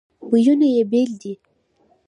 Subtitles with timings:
[0.29, 1.33] بویونه یې بیل دي.